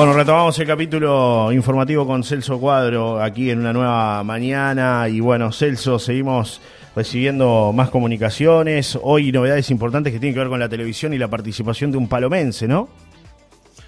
[0.00, 5.06] Bueno, retomamos el capítulo informativo con Celso Cuadro aquí en una nueva mañana.
[5.10, 6.62] Y bueno, Celso, seguimos
[6.96, 8.98] recibiendo más comunicaciones.
[9.02, 12.08] Hoy novedades importantes que tienen que ver con la televisión y la participación de un
[12.08, 12.88] palomense, ¿no?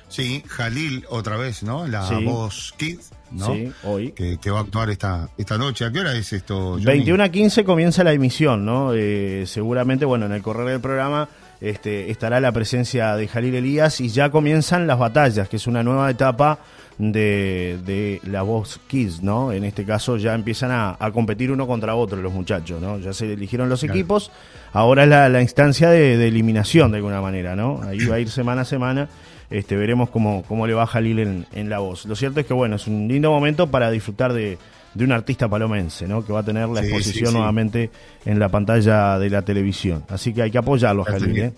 [0.08, 1.86] Sí, Jalil otra vez, ¿no?
[1.86, 2.22] La Sí.
[2.26, 2.98] voz Kid,
[3.30, 3.46] ¿no?
[3.46, 4.12] Sí, hoy.
[4.12, 5.86] Que, que va a actuar esta, esta noche.
[5.86, 6.72] ¿A qué hora es esto?
[6.72, 6.84] Johnny?
[6.84, 8.92] 21 a 15 comienza la emisión, ¿no?
[8.94, 11.30] Eh, seguramente, bueno, en el correr del programa
[11.62, 15.82] este, estará la presencia de Jalil Elías y ya comienzan las batallas, que es una
[15.82, 16.58] nueva etapa
[16.98, 19.52] de, de la voz Kids, ¿no?
[19.52, 22.98] En este caso ya empiezan a, a competir uno contra otro los muchachos, ¿no?
[22.98, 23.94] Ya se eligieron los Claro.
[23.94, 24.30] equipos,
[24.72, 27.80] ahora es la, la instancia de, de eliminación de alguna manera, ¿no?
[27.82, 29.08] Ahí va a ir semana a semana.
[29.50, 32.06] Este, veremos cómo, cómo le va a Jalil en, en la voz.
[32.06, 34.56] Lo cierto es que, bueno, es un lindo momento para disfrutar de,
[34.94, 36.24] de un artista palomense, ¿no?
[36.24, 37.36] Que va a tener la Sí, exposición sí, sí.
[37.36, 37.90] nuevamente
[38.24, 40.04] en la pantalla de la televisión.
[40.08, 41.52] Así que hay que apoyarlo, Ya Jalil, ¿eh?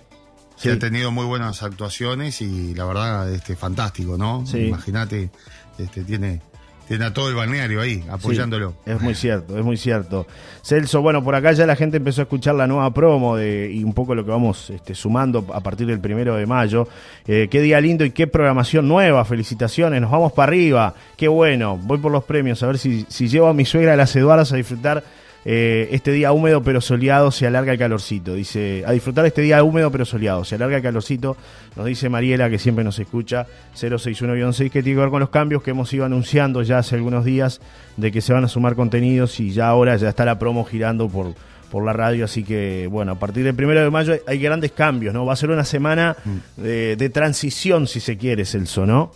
[0.57, 4.47] Sí, ha tenido muy buenas actuaciones y la verdad, este, fantástico, ¿no?
[4.47, 4.59] Sí.
[4.67, 5.31] Imagínate,
[5.79, 6.41] este, tiene,
[6.87, 8.75] tiene a todo el balneario ahí, apoyándolo.
[8.85, 10.27] Sí, es muy cierto, es muy cierto.
[10.63, 13.85] Celso, bueno, por acá ya la gente empezó a escuchar la nueva promo de, y
[13.85, 16.89] un poco lo que vamos este, sumando a partir del primero de mayo.
[17.27, 21.79] Eh, qué día lindo y qué programación nueva, felicitaciones, nos vamos para arriba, qué bueno,
[21.83, 24.53] voy por los premios, a ver si, si llevo a mi suegra a las Eduardas
[24.53, 25.03] a disfrutar
[25.45, 28.35] eh, este día húmedo pero soleado, se alarga el calorcito.
[28.35, 31.37] Dice, a disfrutar este día húmedo pero soleado, se alarga el calorcito,
[31.77, 35.63] nos dice Mariela que siempre nos escucha, 061-6, que tiene que ver con los cambios
[35.63, 37.61] que hemos ido anunciando ya hace algunos días
[37.97, 41.09] de que se van a sumar contenidos y ya ahora ya está la promo girando
[41.09, 41.35] por,
[41.71, 45.13] por la radio, así que bueno, a partir del primero de mayo hay, grandes cambios,
[45.13, 45.27] ¿no?
[45.27, 46.17] Va a ser una semana
[46.57, 49.13] de, de transición, si se quiere, Celso, ¿no?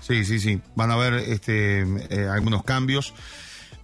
[0.00, 0.60] Sí, sí, sí.
[0.74, 3.14] Van a haber este, eh, algunos cambios.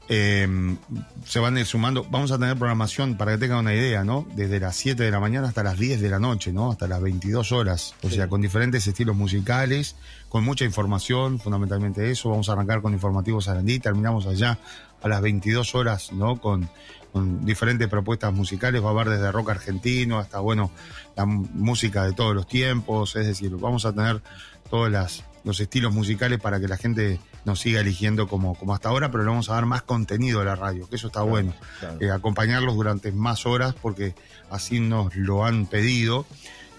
[0.08, 0.76] Eh,
[1.24, 2.04] se van a ir sumando.
[2.10, 4.26] Vamos a tener programación, para que tengan una idea, ¿no?
[4.36, 6.70] Desde las 7 de la mañana hasta las 10 de la noche, ¿no?
[6.70, 7.94] Hasta las 22 horas.
[8.02, 8.16] O Sí.
[8.16, 9.96] sea, con diferentes estilos musicales,
[10.28, 12.28] con mucha información, fundamentalmente eso.
[12.30, 14.58] Vamos a arrancar con Informativo Sarandí, terminamos allá
[15.02, 16.38] a las 22 horas, ¿no?
[16.38, 16.68] Con,
[17.12, 18.82] con diferentes propuestas musicales.
[18.84, 20.70] Va a haber desde rock argentino hasta, bueno,
[21.16, 23.16] la música de todos los tiempos.
[23.16, 24.20] Es decir, vamos a tener
[24.68, 28.88] todos las, los estilos musicales para que la gente nos siga eligiendo como, como hasta
[28.88, 31.54] ahora, pero le vamos a dar más contenido a la radio, que eso está bueno.
[31.80, 31.98] claro.
[32.00, 34.14] Eh, acompañarlos durante más horas porque
[34.50, 36.24] así nos lo han pedido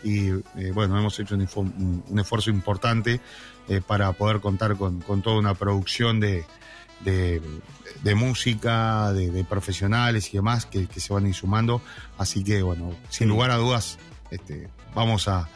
[0.04, 3.20] y eh, bueno, hemos hecho un, info- un- un esfuerzo importante
[3.68, 6.46] eh, para poder contar con, con toda una producción de,
[7.04, 7.42] de,
[8.04, 11.82] de música, de, de profesionales y demás que, que se van a ir sumando.
[12.18, 13.98] Así que bueno, sin lugar a dudas,
[14.32, 15.48] este, vamos a,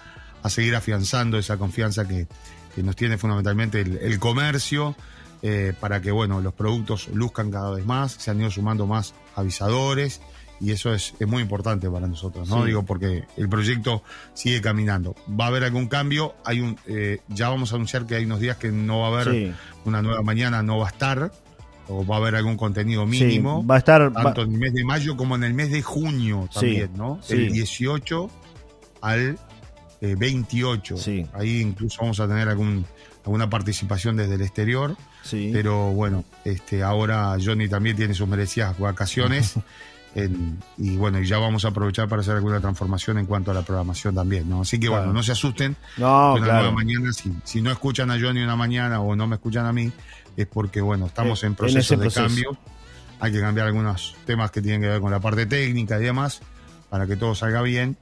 [0.44, 2.28] a seguir afianzando esa confianza que,
[2.76, 4.96] que nos tiene fundamentalmente el, el comercio,
[5.42, 9.14] eh, para que bueno, los productos luzcan cada vez más, se han ido sumando más
[9.36, 10.22] avisadores
[10.62, 12.62] y eso es, es muy importante para nosotros, ¿no?
[12.62, 12.68] Sí.
[12.68, 14.04] Digo, porque el proyecto
[14.34, 15.16] sigue caminando.
[15.30, 18.42] Va a haber algún cambio, hay un, eh, ya vamos a anunciar que hay unos
[18.42, 19.54] días que no va a haber Sí.
[19.86, 21.32] una nueva mañana, no va a estar,
[21.88, 23.66] o va a haber algún contenido Sí, mínimo.
[23.66, 24.14] va a estar...
[24.16, 27.22] va- Tanto en el mes de mayo como en el mes de junio también, ¿no?
[27.30, 28.30] El 18
[29.02, 29.40] al
[30.02, 30.98] eh, 28.
[30.98, 31.26] Sí.
[31.34, 32.86] Ahí incluso vamos a tener algún,
[33.26, 34.96] alguna participación desde el exterior.
[35.24, 35.50] sí.
[35.54, 39.56] Pero bueno, este, ahora Johnny también tiene sus merecidas vacaciones.
[40.16, 43.54] en- y bueno, y ya vamos a aprovechar para hacer alguna transformación en cuanto a
[43.54, 44.62] la programación también, ¿no?
[44.62, 45.04] Así que Claro.
[45.04, 45.76] bueno, no se asusten.
[45.98, 46.60] no, una claro.
[46.64, 49.74] nueva mañana, si, si no escuchan a Johnny una mañana o no me escuchan a
[49.74, 49.92] mí,
[50.36, 52.26] es porque bueno, estamos Eh, en en proceso de proceso.
[52.26, 52.58] cambio.
[53.20, 56.40] Hay que cambiar algunos temas que tienen que ver con la parte técnica y demás,
[56.90, 57.98] para que todo salga bien.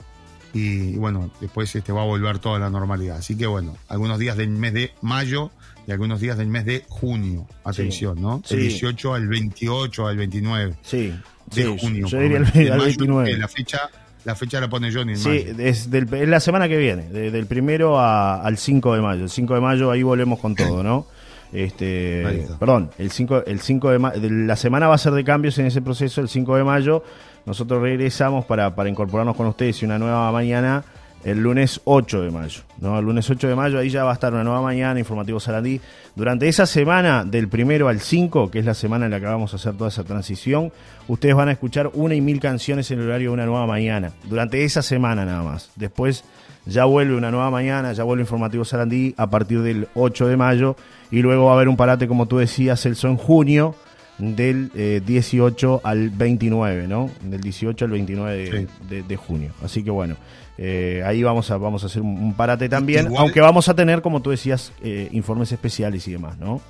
[0.54, 3.18] Y, bueno, después este va a volver toda la normalidad.
[3.18, 5.52] Así que bueno, algunos días del mes de mayo
[5.88, 7.46] y algunos días del mes de junio.
[7.64, 8.42] Atención, ¿no?
[8.46, 8.56] Sí.
[8.56, 11.14] El 18 al 28 al 29 Sí,
[11.54, 12.08] de sí, junio.
[12.08, 13.32] Yo diría el, al mayo, 29.
[13.32, 13.90] eh, La fecha,
[14.26, 15.56] la fecha la pone Johnny en Sí, mayo.
[15.60, 19.24] es, del- es la semana que viene, de- del primero a- al 5 de mayo.
[19.24, 21.06] El 5 de mayo ahí volvemos con todo, ¿no?
[21.54, 25.58] Este, perdón, el 5, el 5 de mayo, la semana va a ser de cambios
[25.60, 27.04] en ese proceso, el 5 de mayo.
[27.48, 30.84] Nosotros regresamos para, para incorporarnos con ustedes y una nueva mañana
[31.24, 33.00] el lunes 8 de mayo, ¿no?
[33.00, 35.80] El lunes 8 de mayo ahí ya va a estar una nueva mañana, Informativo Sarandí.
[36.14, 39.54] Durante esa semana, del primero al 5, que es la semana en la que vamos
[39.54, 40.74] a hacer toda esa transición,
[41.08, 44.12] ustedes van a escuchar una y mil canciones en el horario de una nueva mañana.
[44.26, 45.72] Durante esa semana nada más.
[45.78, 46.26] Después
[46.66, 50.76] ya vuelve una nueva mañana, ya vuelve Informativo Sarandí a partir del 8 de mayo
[51.12, 53.74] y luego va a haber un parate, como tú decías, Celso, en junio
[54.18, 57.10] del eh, 18 al 29, ¿no?
[57.24, 58.68] Del 18 al 29 de, Sí.
[58.90, 59.52] de- de junio.
[59.64, 60.16] Así que bueno,
[60.58, 63.76] eh, ahí vamos a, vamos a hacer un, un parate también, Igual- aunque vamos a
[63.76, 66.62] tener, como tú decías, eh, informes especiales y demás, ¿no?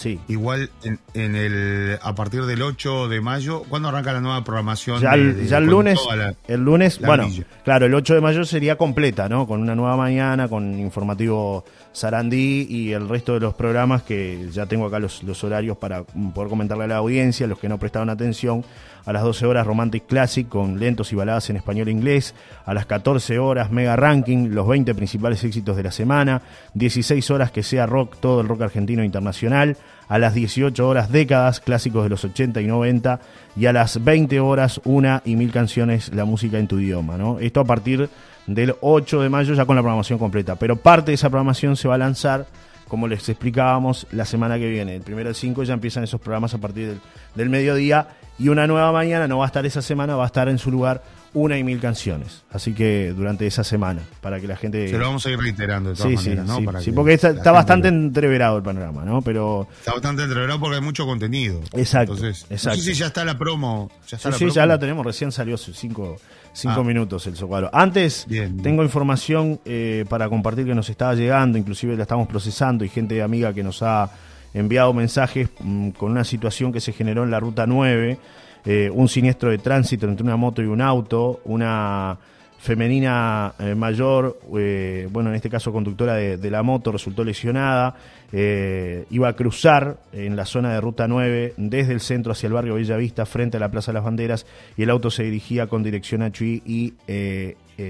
[0.00, 0.18] Sí.
[0.28, 0.70] Igual
[1.12, 4.98] en, el a partir del 8 de mayo, ¿cuándo arranca la nueva programación?
[4.98, 6.00] Ya, el lunes,
[6.48, 7.28] el lunes, bueno,
[7.64, 9.46] claro, el 8 de mayo sería completa, ¿no?
[9.46, 14.64] Con una nueva mañana, con informativo Sarandí y el resto de los programas que ya
[14.64, 18.08] tengo acá los, los horarios para poder comentarle a la audiencia, los que no prestaron
[18.08, 18.64] atención
[19.04, 22.74] a las 12 horas Romantic Classic con lentos y baladas en español e inglés, a
[22.74, 26.42] las 14 horas Mega Ranking, los 20 principales éxitos de la semana,
[26.74, 29.76] 16 horas que sea rock, todo el rock argentino e internacional,
[30.08, 33.20] a las 18 horas décadas, clásicos de los 80 y 90,
[33.56, 37.38] y a las 20 horas una y mil canciones, la música en tu idioma, ¿no?
[37.38, 38.08] Esto a partir
[38.46, 41.88] del 8 de mayo ya con la programación completa, pero parte de esa programación se
[41.88, 42.46] va a lanzar
[42.90, 44.96] como les explicábamos, la semana que viene.
[44.96, 47.00] El primero al 5 ya empiezan esos programas a partir del,
[47.36, 48.08] del mediodía
[48.40, 50.70] y una nueva mañana no va a estar esa semana, va a estar en su
[50.70, 51.02] lugar
[51.34, 52.42] una y mil canciones.
[52.50, 54.88] Así que durante esa semana, para que la gente.
[54.88, 56.56] Se lo vamos a ir reiterando de todas maneras, ¿no?
[56.56, 59.20] Sí, sí porque está, bastante entreverado el panorama, ¿no?
[59.22, 59.68] Pero.
[59.78, 61.60] Está bastante entreverado porque hay mucho contenido.
[61.72, 62.14] Exacto.
[62.14, 62.78] Entonces, exacto.
[62.78, 63.90] No sé si ya está la promo.
[64.08, 66.16] ¿Ya sí, sí, ya la tenemos, recién salió cinco,
[66.52, 66.84] cinco ah.
[66.84, 67.70] minutos el socuaro.
[67.72, 68.26] Antes,
[68.62, 73.22] tengo información eh, para compartir que nos estaba llegando, inclusive la estamos procesando y gente
[73.22, 74.10] amiga que nos ha
[74.54, 78.18] enviado mensajes mm, con una situación que se generó en la ruta 9,
[78.64, 82.18] eh, un siniestro de tránsito entre una moto y un auto, una
[82.58, 87.94] femenina eh, mayor, eh, bueno, en este caso conductora de, la moto, resultó lesionada,
[88.32, 92.74] iba a cruzar en la zona de Ruta 9 desde el centro hacia el barrio
[92.74, 94.46] Bellavista frente a la Plaza de las Banderas
[94.76, 96.94] y el auto se dirigía con dirección a Chuy y,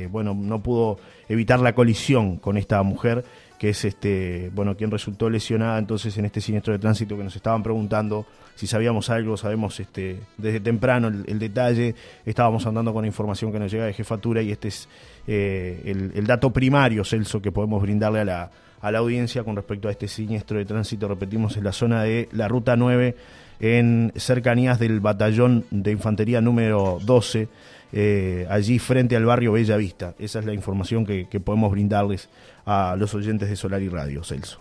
[0.08, 0.98] bueno, no pudo
[1.28, 3.24] evitar la colisión con esta mujer
[3.60, 7.36] que es este, bueno, quien resultó lesionada entonces en este siniestro de tránsito que nos
[7.36, 8.24] estaban preguntando
[8.54, 13.70] si sabíamos algo, sabemos este, desde temprano el, detalle, estábamos andando con información que nos
[13.70, 14.88] llega de jefatura y este es
[15.26, 19.88] eh, el, dato primario, Celso, que podemos brindarle a la, a la audiencia con respecto
[19.88, 23.16] a este siniestro de tránsito, repetimos, en la zona de la Ruta 9,
[23.60, 27.48] en cercanías del batallón de infantería número 12,
[27.92, 30.14] eh, allí frente al barrio Bella Vista.
[30.18, 32.28] Esa es la información que, podemos brindarles
[32.64, 34.60] a los oyentes de Solar y Radio, Celso.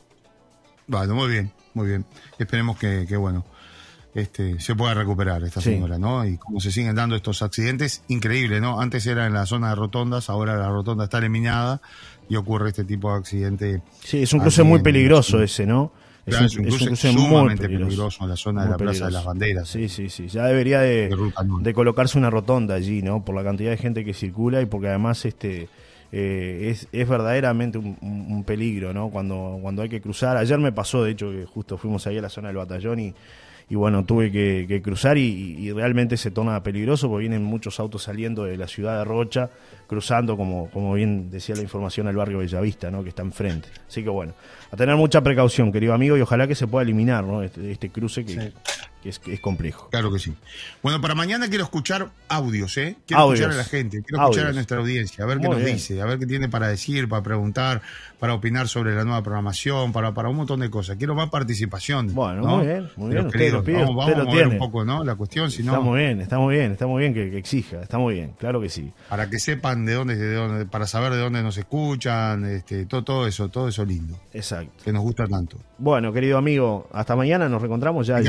[0.87, 2.05] Bueno, muy bien, muy bien.
[2.37, 3.45] Esperemos que, bueno,
[4.13, 6.25] este, se pueda recuperar esta señora, ¿no?
[6.25, 8.81] Y como se siguen dando estos accidentes, increíble, ¿no?
[8.81, 11.79] Antes era en la zona de rotondas, ahora la rotonda está eliminada
[12.29, 13.81] y ocurre este tipo de accidente.
[14.03, 15.91] Sí, es un cruce muy peligroso ese, ¿no?
[16.25, 18.23] Es, un, cruce, sumamente peligroso.
[18.23, 19.67] en la zona de la Plaza de las Banderas.
[19.67, 20.27] Sí, sí, sí.
[20.27, 21.09] Ya debería de,
[21.73, 23.25] colocarse una rotonda allí, ¿no?
[23.25, 25.69] Por la cantidad de gente que circula y porque además este
[26.11, 29.09] eh, es, es, verdaderamente un, peligro, ¿no?
[29.09, 30.37] Cuando, cuando hay que cruzar.
[30.37, 33.13] Ayer me pasó, de hecho, que justo fuimos ahí a la zona del batallón y,
[33.69, 38.43] y bueno, tuve que, cruzar y, realmente se torna peligroso porque vienen muchos autos saliendo
[38.43, 39.51] de la ciudad de Rocha,
[39.85, 43.03] cruzando, como, como bien decía la información, al barrio Bellavista, ¿no?
[43.03, 43.69] que está enfrente.
[43.87, 44.33] Así que bueno,
[44.71, 47.43] a tener mucha precaución, querido amigo, y ojalá que se pueda eliminar ¿no?
[47.43, 48.53] este, este cruce que,
[49.01, 49.89] que es, es, complejo.
[49.89, 50.33] Claro que sí.
[50.83, 52.97] Bueno, para mañana quiero escuchar audios, ¿eh?
[53.05, 56.01] Quiero escuchar a la gente, quiero escuchar a nuestra audiencia, a ver qué nos dice,
[56.01, 57.81] a ver qué tiene para decir, para preguntar,
[58.19, 60.97] para opinar sobre la nueva programación, para, para un montón de cosas.
[60.97, 62.13] Quiero más participación.
[62.13, 63.25] Bueno, muy bien, muy bien.
[63.27, 65.03] Usted lo pide, vamos, a ver un poco, ¿no?
[65.03, 65.73] La cuestión, si no...
[65.73, 68.59] Está muy bien, está muy bien, está muy bien que, exija, está muy bien, claro
[68.59, 68.91] que sí.
[69.07, 73.03] Para que sepan de dónde, de dónde, para saber de dónde nos escuchan, este, todo,
[73.03, 74.19] todo eso, todo eso lindo.
[74.33, 74.83] Exacto.
[74.83, 75.57] Que nos gusta tanto.
[75.77, 78.19] Bueno, querido amigo, hasta mañana nos reencontramos ya.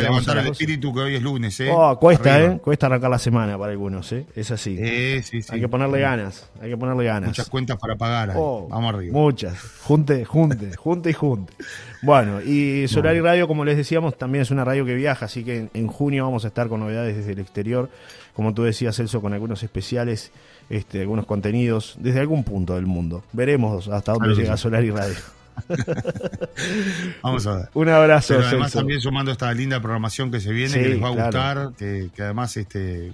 [0.61, 1.71] Espíritu que hoy es lunes, ¿eh?
[1.73, 2.59] Oh, cuesta, ¿eh?
[2.63, 4.27] Cuesta arrancar la semana para algunos, ¿eh?
[4.37, 4.77] Es así.
[4.79, 5.49] Eh, sí, sí.
[5.55, 7.29] Hay que ponerle ganas, hay que ponerle ganas.
[7.31, 8.35] Muchas cuentas para pagar.
[8.37, 9.19] Oh, Vamos arriba.
[9.19, 9.59] Muchas.
[9.85, 11.55] Junte, junte, junte y junte.
[12.03, 15.45] Bueno, y Solar y Radio, como les decíamos, también es una radio que viaja, así
[15.45, 17.89] que en, junio vamos a estar con novedades desde el exterior.
[18.35, 20.31] Como tú decías, Celso, con algunos especiales,
[20.69, 23.25] este, algunos contenidos desde algún punto del mundo.
[23.33, 25.17] Veremos hasta dónde llega Solar y Radio.
[27.23, 27.69] Vamos a ver.
[27.75, 28.35] Un abrazo.
[28.35, 31.71] Pero además también sumando esta linda programación que se viene, que les va a gustar,
[31.77, 33.13] que, además este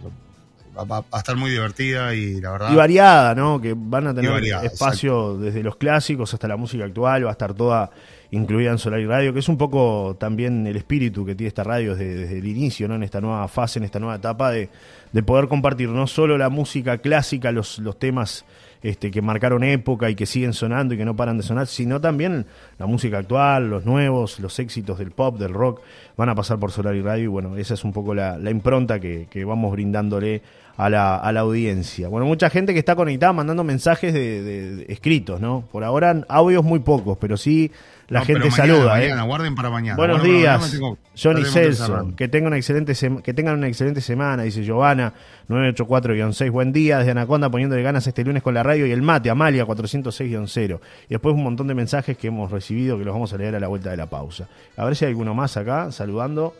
[0.76, 2.72] va, a estar muy divertida y la verdad.
[2.72, 3.60] Y variada, ¿no?
[3.60, 7.54] Que van a tener espacio desde los clásicos hasta la música actual, va a estar
[7.54, 7.90] toda
[8.32, 11.62] incluida en Solar y Radio, que es un poco también el espíritu que tiene esta
[11.62, 12.96] radio desde, el inicio, ¿no?
[12.96, 14.68] En esta nueva fase, en esta nueva etapa de,
[15.12, 18.44] de poder compartir no solo la música clásica, los, los temas
[18.82, 22.00] este, que marcaron época y que siguen sonando y que no paran de sonar, sino
[22.00, 22.46] también
[22.78, 25.80] la música actual, los nuevos, los éxitos del pop, del rock,
[26.16, 29.00] van a pasar por Solar y Radio y bueno, esa es un poco la, impronta
[29.00, 30.42] que, vamos brindándole
[30.76, 32.08] a la, a la audiencia.
[32.08, 35.64] Bueno, mucha gente que está conectada mandando mensajes de, de- escritos, ¿no?
[35.72, 37.70] Por ahora audios muy pocos, pero sí
[38.08, 39.02] la No, gente mañana, saluda.
[39.04, 39.22] ¿eh?
[39.24, 39.96] Guarden para mañana.
[39.96, 42.12] Buenos guarden días, tengo- Johnny Celso.
[42.16, 45.12] Que tengan una excelente que tengan una excelente semana, dice Giovanna
[45.48, 46.50] 984-6.
[46.50, 49.64] Buen día desde Anaconda poniéndole ganas este lunes con la radio y el mate Amalia
[49.66, 50.80] 406-0.
[51.06, 53.60] Y después un montón de mensajes que hemos recibido que los vamos a leer a
[53.60, 54.48] la vuelta de la pausa.
[54.76, 56.54] A ver si hay alguno más acá saludando.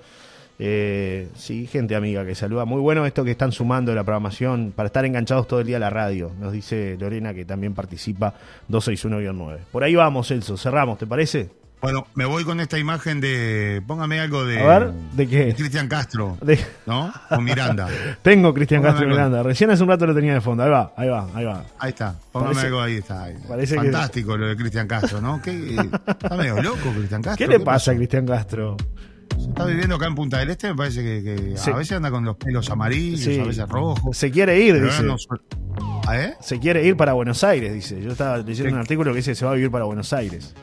[0.58, 2.64] Eh, sí, gente amiga que saluda.
[2.64, 5.76] Muy bueno esto que están sumando de la programación para estar enganchados todo el día
[5.76, 6.32] a la radio.
[6.40, 8.32] Nos dice Lorena que también participa
[8.70, 9.58] 261-9.
[9.70, 10.56] Por ahí vamos, Celso.
[10.56, 11.50] Cerramos, ¿te parece?
[11.82, 13.82] Bueno, me voy con esta imagen de.
[13.86, 14.58] Póngame algo de.
[14.60, 15.54] A ver, ¿de qué?
[15.54, 17.12] Cristian Castro, De- ¿no?
[17.28, 17.86] Con Miranda.
[18.22, 19.14] Tengo Cristian Castro algo.
[19.14, 19.42] Miranda.
[19.42, 20.62] Recién hace un rato lo tenía de fondo.
[20.62, 21.64] Ahí va, ahí va, ahí va.
[21.78, 22.18] Ahí está.
[22.32, 22.94] Póngame Parece- algo ahí.
[22.96, 23.25] Está.
[23.25, 23.34] ahí.
[23.46, 25.40] parece que- Fantástico lo de Cristian Castro, ¿no?
[25.42, 25.76] ¿Qué,
[26.08, 27.46] está medio loco Cristian Castro.
[27.46, 28.78] ¿Qué le pasa a Cristian Castro?
[29.38, 31.71] Se está viviendo acá en Punta del Este, me parece que, que Sí.
[31.71, 33.38] a veces anda con los pelos amarillos, Sí.
[33.40, 34.16] a veces rojos.
[34.16, 35.02] Se quiere ir, dice.
[35.02, 35.16] no
[36.06, 36.35] ¿Ah, eh?
[36.40, 38.00] Se quiere ir para Buenos Aires, dice.
[38.00, 40.54] Yo estaba leyendo un artículo que dice que se va a vivir para Buenos Aires.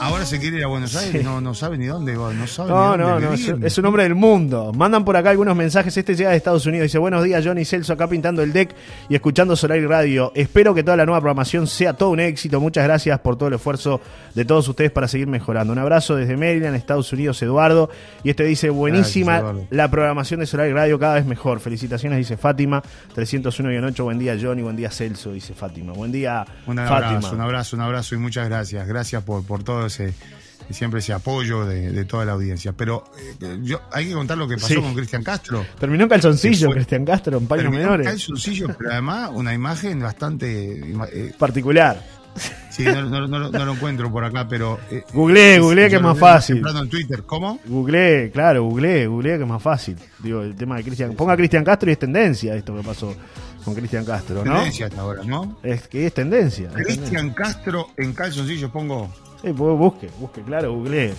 [0.00, 1.24] Ahora se quiere ir a Buenos Aires, Sí.
[1.24, 3.64] no, no sabe ni dónde no sabe No, ni no, dónde no, es, vivir.
[3.66, 4.72] es un hombre del mundo.
[4.74, 5.96] Mandan por acá algunos mensajes.
[5.96, 6.84] Este llega de Estados Unidos.
[6.84, 8.74] Dice, buenos días, Johnny Celso, acá pintando el deck
[9.08, 10.32] y escuchando Solar y Radio.
[10.34, 12.60] Espero que toda la nueva programación sea todo un éxito.
[12.60, 14.00] Muchas gracias por todo el esfuerzo
[14.34, 15.72] de todos ustedes para seguir mejorando.
[15.72, 17.88] Un abrazo desde Maryland, Estados Unidos, Eduardo.
[18.22, 21.60] Y este dice, buenísima la programación de Solar y Radio, cada vez mejor.
[21.60, 22.82] Felicitaciones, dice Fátima.
[23.16, 25.92] 301-8, buen día, Johnny, buen día, Celso, dice Fátima.
[25.92, 26.96] Buen día, Un Fátima.
[26.96, 28.86] abrazo, un abrazo, un abrazo y muchas gracias.
[28.86, 30.14] Gracias por, por todo ese
[30.70, 32.72] siempre ese apoyo de, de toda la audiencia.
[32.72, 33.04] Pero
[33.42, 34.74] eh, yo hay que contar lo que pasó Sí.
[34.76, 35.64] con Cristian Castro.
[35.78, 38.06] Terminó en calzoncillo, fue- Cristian Castro, en paños menores.
[38.06, 40.80] calzoncillo, pero además una imagen bastante
[41.12, 42.02] eh, Particular.
[42.70, 45.96] sí, no, no- no lo- no lo encuentro por acá, pero eh, Googleé, googleé que
[45.96, 46.62] es más fácil.
[46.66, 47.60] en Twitter, ¿cómo?
[47.66, 49.96] Googleé, claro, googleé, googleé que es más fácil.
[50.20, 51.12] Digo, el tema de Cristian.
[51.14, 53.14] Ponga Cristian Castro y es tendencia esto que pasó
[53.64, 54.52] con Cristian Castro, ¿no?
[54.54, 55.56] Tendencia hasta ahora, ¿no?
[55.62, 56.68] Es que es tendencia.
[56.74, 59.08] Cristian Castro en calzoncillos pongo.
[59.42, 61.14] Sí, pues busque, busque, claro, googleé.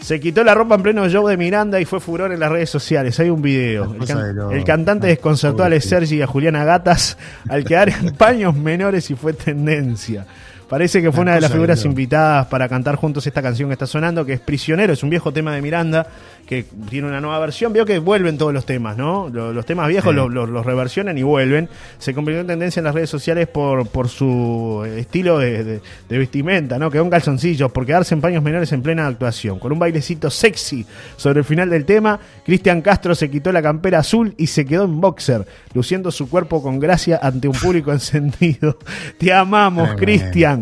[0.00, 2.70] Se quitó la ropa en pleno show de Miranda y fue furor en las redes
[2.70, 3.20] sociales.
[3.20, 3.94] Hay un video.
[3.94, 9.10] El, can- cantante desconcertó a Sergi y a Juliana Gatas al quedar en paños menores
[9.10, 10.26] y fue tendencia.
[10.70, 13.86] Parece que fue Una de las figuras invitadas para cantar juntos esta canción que está
[13.88, 16.06] sonando, que es Prisionero, es un viejo tema de Miranda,
[16.46, 17.72] que tiene una nueva versión.
[17.72, 19.28] Veo que vuelven todos los temas, ¿no?
[19.28, 20.16] Lo- Los, temas viejos Sí.
[20.16, 21.68] los, los- los reversionan y vuelven.
[21.98, 26.18] Se convirtió en tendencia en las redes sociales por, por su estilo de, de- de
[26.18, 26.88] vestimenta, ¿no?
[26.88, 29.58] Quedó en calzoncillos, por quedarse en paños menores en plena actuación.
[29.58, 30.86] Con un bailecito sexy
[31.16, 34.84] sobre el final del tema, Cristian Castro se quitó la campera azul y se quedó
[34.84, 38.78] en boxer, luciendo su cuerpo con gracia ante un público encendido.
[39.18, 40.06] Te amamos, Tremendo.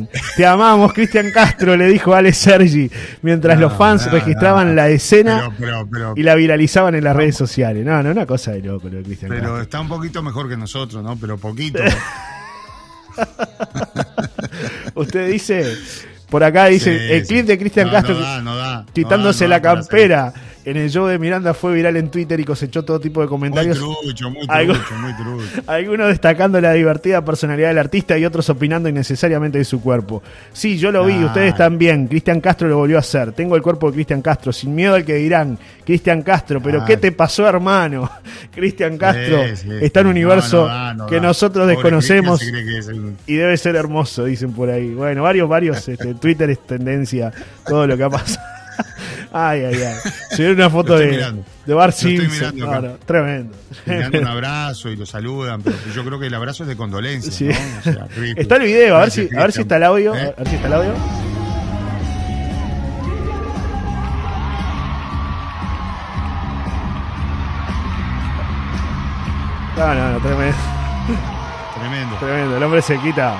[0.07, 0.37] Cristian.
[0.37, 2.90] Te amamos, Cristian Castro, le dijo Ale Sergi,
[3.23, 4.75] mientras los fans no, registraban no.
[4.75, 7.85] la escena Pero, pero, pero, y la viralizaban en las redes sociales.
[7.85, 9.61] No, no, una cosa de loco lo de Cristian pero Castro.
[9.62, 11.17] está un poquito mejor que nosotros, ¿no?
[11.17, 11.81] Pero poquito.
[14.95, 15.76] Usted dice,
[16.31, 20.33] por acá dice, Sí, el clip de Cristian Castro da, quitándose da, la campera
[20.70, 23.30] en el show de Miranda fue viral en Twitter y cosechó todo tipo de Muy
[23.30, 23.78] comentarios.
[23.78, 25.62] trucho, muy trucho, muy trucho.
[25.66, 30.22] Algunos destacando la divertida personalidad del artista y otros opinando innecesariamente de su cuerpo.
[30.52, 32.06] Sí, yo lo vi, ustedes también.
[32.08, 33.32] Cristian Castro lo volvió a hacer.
[33.32, 35.58] Tengo el cuerpo de Cristian Castro, sin miedo al que dirán.
[35.84, 36.84] Cristian Castro, pero.
[36.84, 38.10] ¿qué te pasó, hermano?
[38.54, 41.22] Cristian Castro Sí, sí, está en un universo No, no da, no que da.
[41.22, 42.42] nosotros Pobre desconocemos.
[42.42, 44.90] El- Y debe ser hermoso, dicen por ahí.
[44.94, 45.88] Bueno, varios, varios.
[45.88, 47.32] Este, Twitter es tendencia,
[47.66, 48.46] todo lo que ha pasado.
[49.32, 49.94] Ay, ay, ay.
[50.30, 51.44] Subieron una foto de, mirando.
[51.66, 52.54] de Bart Simpson.
[52.54, 53.54] mirando tremendo.
[53.87, 56.76] Le dan un abrazo y lo saludan, pero yo creo que el abrazo es de
[56.76, 57.44] condolencia, Sí.
[57.49, 57.78] ¿no?
[57.78, 58.42] O sea, triple.
[58.42, 60.14] Está el video, a ver si, a ver si está el audio.
[60.14, 60.35] ¿Eh?
[60.37, 60.92] A ver si está el audio.
[69.76, 70.56] No, no, no, tremendo,
[71.78, 72.16] Tremendo.
[72.16, 72.56] tremendo.
[72.56, 73.37] El hombre se quita.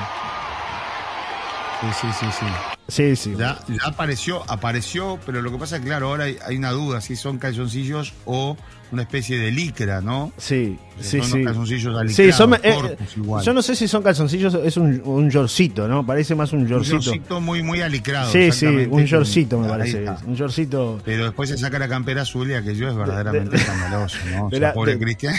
[1.81, 2.78] Sí, sí, sí, sí.
[2.89, 3.35] Sí, sí.
[3.39, 6.71] Ya, ya apareció, apareció, pero lo que pasa es que, claro, ahora hay, hay una
[6.71, 8.57] duda si son calzoncillos o
[8.91, 10.33] una especie de licra, ¿no?
[10.39, 11.45] Sí, sí, son sí.
[11.45, 13.45] calzoncillos Sí, alicrados, son, eh, cortos igual.
[13.45, 16.07] yo no sé si son calzoncillos, es un, un yorcito, ¿no?
[16.07, 17.41] Parece más un un yorcito.
[17.43, 18.29] muy, muy alicrado.
[18.33, 20.07] Sí, sí, exactamente, un yorcito me parece.
[20.27, 20.99] Un yorcito.
[21.05, 24.47] Pero después se saca la campera azul y aquello es verdaderamente escandaloso, ¿no?
[24.47, 25.35] O de sea, la- pobre Cristian.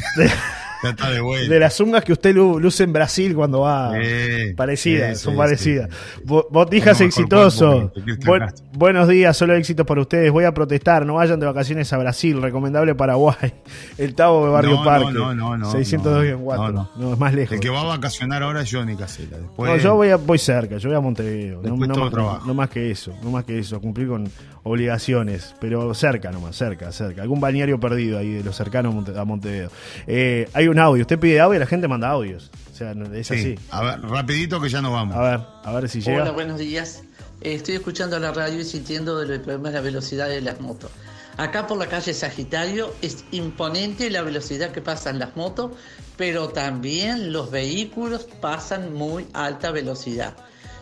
[0.82, 1.54] De- ya está de vuelta.
[1.54, 3.94] De las zungas que usted lu- luce en Brasil cuando va.
[4.02, 5.90] Sí, parecidas, son sí, parecidas.
[6.26, 7.92] Botijas exitoso.
[8.26, 10.32] Buen- buenos días, solo éxitos para ustedes.
[10.32, 12.42] Voy a protestar, no vayan de vacaciones a Brasil.
[12.42, 13.36] Recomendable Paraguay.
[13.98, 15.12] El Tabo de Barrio No, Parque.
[15.14, 16.72] no, no, no, 602 no, 4.
[16.74, 17.54] No, no, es más lejos.
[17.54, 19.38] El que va a vacacionar ahora es Johnny Casella.
[19.38, 21.62] Después, No, yo voy, a- voy cerca, yo voy a Montevideo.
[21.62, 22.46] No, más, trabajo.
[22.48, 24.30] no más que eso, no más que eso, cumplir con
[24.64, 27.22] obligaciones, pero cerca nomás, cerca, cerca.
[27.22, 29.70] Algún balneario perdido ahí de los cercanos a Monte- a Montevideo.
[30.08, 31.02] Eh, hay un audio.
[31.02, 32.52] Usted pide audio y la gente manda audios.
[32.72, 33.60] O sea, es así.
[33.72, 35.16] A ver, rapidito que ya nos vamos.
[35.16, 36.24] A ver, a ver si llega.
[36.24, 37.04] Hola, buenos días.
[37.42, 40.92] Eh, estoy escuchando la radio y sintiendo el problema de la velocidad de las motos.
[41.38, 45.72] Acá por la calle Sagitario es imponente la velocidad que pasan las motos,
[46.18, 50.36] pero también los vehículos pasan muy alta velocidad.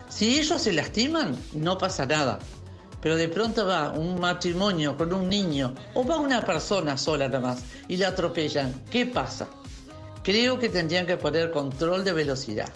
[0.09, 2.39] Si ellos se lastiman, no pasa nada.
[3.01, 7.39] Pero de pronto va un matrimonio con un niño o va una persona sola nada
[7.39, 8.81] más y la atropellan.
[8.89, 9.47] ¿Qué pasa?
[10.27, 12.67] Creo que tendrían que poner control de velocidad,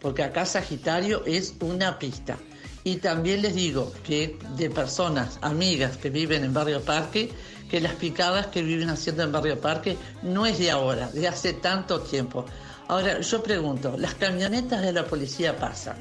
[0.00, 2.36] porque acá Sagitario es una pista.
[2.82, 7.30] Y también les digo que de personas, amigas que viven en Barrio Parque,
[7.70, 11.52] que las picadas que viven haciendo en Barrio Parque no es de ahora, de hace
[11.52, 12.44] tanto tiempo.
[12.88, 15.98] Ahora, yo pregunto, ¿las camionetas de la policía pasan?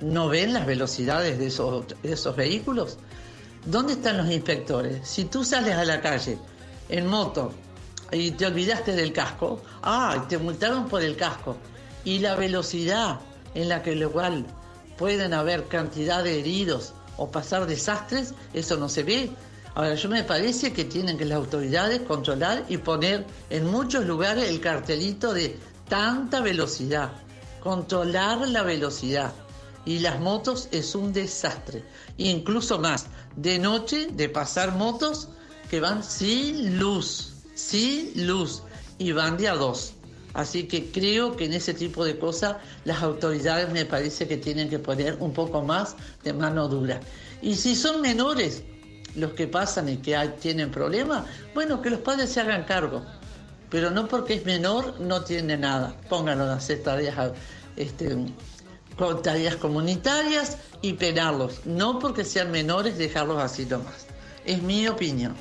[0.00, 2.98] ¿No ven las velocidades de esos, esos vehículos?
[3.64, 5.08] ¿Dónde están los inspectores?
[5.08, 6.38] Si tú sales a la calle
[6.88, 7.52] en moto
[8.12, 11.56] y te olvidaste del casco, ah, te multaron por el casco.
[12.04, 13.20] Y la velocidad
[13.54, 14.46] en la que lo cual
[14.96, 19.30] pueden haber cantidad de heridos o pasar desastres, eso no se ve.
[19.74, 24.48] Ahora, yo me parece que tienen que las autoridades controlar y poner en muchos lugares
[24.48, 25.58] el cartelito de
[25.88, 27.12] tanta velocidad,
[27.60, 29.32] controlar la velocidad.
[29.84, 31.84] Y las motos es un desastre.
[32.16, 35.28] Incluso más, de noche, de pasar motos
[35.70, 38.62] que van sin luz, sin luz,
[38.98, 39.94] y van de a dos.
[40.34, 44.68] Así que creo que en ese tipo de cosas las autoridades me parece que tienen
[44.68, 47.00] que poner un poco más de mano dura.
[47.40, 48.62] Y si son menores
[49.14, 53.02] los que pasan y que tienen problemas, bueno, que los padres se hagan cargo.
[53.70, 55.96] Pero no porque es menor no tiene nada.
[56.08, 57.32] Pónganlo a hacer tareas,
[57.76, 58.14] este,
[59.22, 61.64] tareas comunitarias y penarlos.
[61.64, 64.06] No porque sean menores dejarlos así nomás.
[64.44, 65.34] Es mi opinión.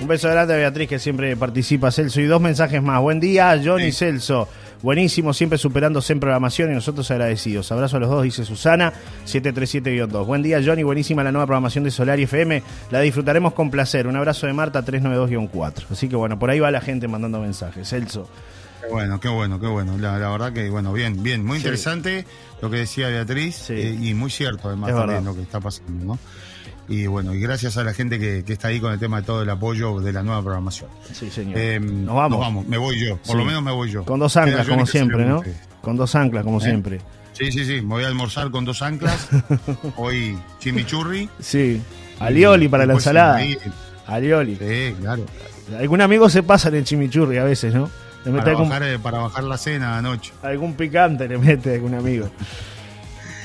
[0.00, 2.20] Un beso grande a Beatriz que siempre participa, Celso.
[2.20, 3.00] Y dos mensajes más.
[3.00, 4.48] Buen día, Johnny Celso.
[4.82, 7.72] Buenísimo, siempre superándose en programación y nosotros agradecidos.
[7.72, 8.92] Abrazo a los dos, dice Susana,
[9.26, 10.26] 737-2.
[10.26, 10.82] Buen día, Johnny.
[10.82, 12.62] Buenísima la nueva programación de Solar y FM.
[12.90, 14.06] La disfrutaremos con placer.
[14.06, 15.86] Un abrazo de Marta, 392-4.
[15.90, 17.88] Así que bueno, por ahí va la gente mandando mensajes.
[17.88, 18.28] Celso.
[18.82, 19.96] Qué bueno, qué bueno, qué bueno.
[19.98, 21.44] La, verdad que, bueno, bien, bien.
[21.44, 22.26] Muy interesante
[22.60, 26.18] lo que decía Beatriz eh, y muy cierto, además, también lo que está pasando, ¿no?
[26.88, 29.42] Y bueno, y gracias a la gente que, está ahí con el tema de todo
[29.42, 30.90] el apoyo de la nueva programación.
[31.12, 31.58] Sí, señor.
[31.58, 32.38] Eh, nos vamos.
[32.38, 34.04] vamos, me voy yo, por lo menos me voy yo.
[34.04, 35.42] Con dos anclas, como siempre, ¿no?
[35.80, 36.64] Con dos anclas, como ¿Eh?
[36.64, 37.00] siempre.
[37.32, 39.28] Sí, sí, sí, me voy a almorzar con dos anclas.
[39.96, 41.28] Hoy chimichurri.
[41.38, 41.82] Sí,
[42.18, 43.40] alioli para la ensalada.
[44.06, 44.56] Alioli.
[44.56, 45.26] Sí, claro.
[45.78, 47.90] Algún amigo se pasa en el chimichurri a veces, ¿no?
[48.24, 50.32] para, bajar, eh, para bajar la cena anoche.
[50.42, 52.28] Algún picante le mete algún amigo.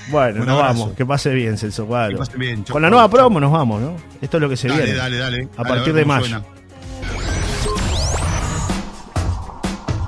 [0.09, 0.91] Bueno, nos vamos.
[0.93, 2.13] Que pase bien, Celso Cuadro.
[2.13, 2.63] Que pase bien.
[2.63, 3.95] Con la nueva promo nos vamos, ¿no?
[4.21, 4.93] Esto es lo que se viene.
[4.93, 5.49] Dale, dale.
[5.57, 6.41] A partir de mayo.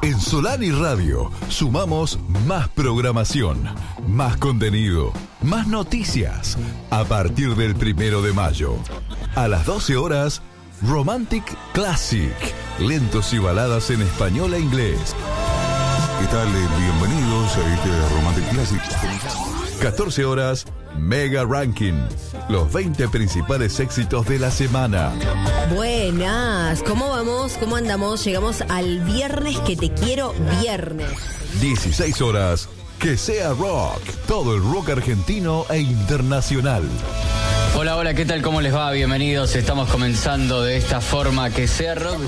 [0.01, 3.63] En Solani Radio sumamos más programación,
[4.05, 6.57] más contenido, más noticias.
[6.89, 8.75] A partir del primero de mayo.
[9.35, 10.41] A las 12 horas,
[10.81, 12.35] Romantic Classic.
[12.79, 15.15] Lentos y baladas en español e inglés.
[16.19, 16.47] ¿Qué tal?
[16.49, 19.62] Bienvenidos a este Romantic Classic.
[19.83, 20.65] 14 horas,
[20.97, 22.07] Mega Ranking.
[22.47, 25.11] Los 20 principales éxitos de la semana.
[25.75, 27.57] Buenas, ¿cómo vamos?
[27.59, 28.23] ¿Cómo andamos?
[28.23, 31.09] Llegamos al viernes que te quiero viernes.
[31.59, 33.99] 16 horas, que sea rock.
[34.25, 36.83] Todo el rock argentino e internacional.
[37.75, 38.41] Hola, hola, ¿qué tal?
[38.41, 38.89] ¿Cómo les va?
[38.91, 39.53] Bienvenidos.
[39.57, 42.21] Estamos comenzando de esta forma que sea rock.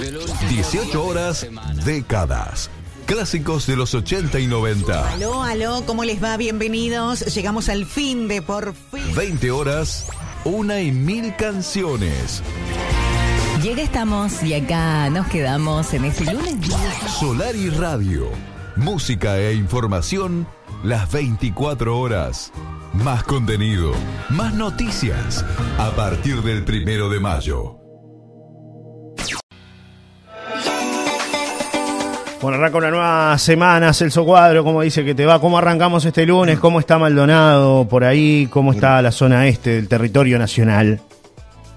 [0.50, 1.48] 18 horas,
[1.86, 2.70] décadas
[3.06, 5.13] clásicos de los 80 y 90.
[5.13, 6.38] Aló, aló, ¿cómo les va?
[6.38, 7.22] Bienvenidos.
[7.34, 9.15] Llegamos al fin de por fin.
[9.15, 10.08] 20 horas,
[10.44, 12.41] una y mil canciones.
[13.62, 16.70] Llega estamos y acá nos quedamos en este lunes.
[17.20, 18.30] Solar y Radio.
[18.76, 20.48] Música e información
[20.84, 22.52] las 24 horas.
[22.94, 23.94] Más contenido,
[24.30, 25.44] más noticias.
[25.78, 27.85] A partir del primero de mayo.
[32.45, 35.41] Bueno, arranca una nueva semana, Celso Cuadro, ¿cómo dice que te va?
[35.41, 36.60] ¿Cómo arrancamos este lunes?
[36.60, 38.47] ¿Cómo está Maldonado por ahí?
[38.51, 41.01] ¿Cómo está la zona este del territorio nacional?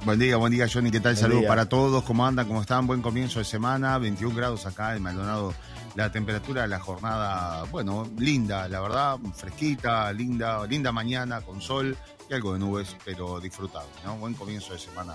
[0.04, 1.16] Buen día, buen día Johnny, ¿qué tal?
[1.16, 2.46] Saludos para todos, ¿cómo andan?
[2.46, 2.86] ¿Cómo están?
[2.86, 5.54] Buen comienzo de semana, 21 grados acá en Maldonado.
[5.94, 11.96] La temperatura de la jornada, bueno, linda, la verdad, fresquita, linda, linda mañana con sol
[12.28, 14.18] y algo de nubes, pero disfrutable, ¿no?
[14.18, 15.14] Buen comienzo de semana